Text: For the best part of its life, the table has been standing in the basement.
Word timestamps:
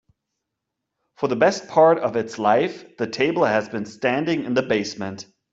For 1.17 1.27
the 1.29 1.35
best 1.35 1.67
part 1.67 1.99
of 1.99 2.15
its 2.15 2.39
life, 2.39 2.97
the 2.97 3.05
table 3.05 3.43
has 3.45 3.69
been 3.69 3.85
standing 3.85 4.45
in 4.45 4.55
the 4.55 4.63
basement. 4.63 5.27